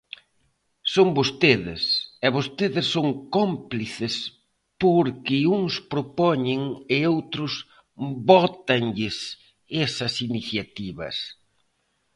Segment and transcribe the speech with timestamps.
[0.93, 1.81] Son vostedes,
[2.25, 4.15] e vostedes son cómplices
[4.81, 6.61] porque uns propoñen
[6.95, 7.53] e outros
[8.29, 9.17] vótanlles
[9.85, 11.15] esas iniciativas.